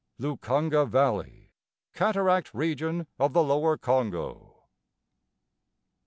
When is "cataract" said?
1.93-2.55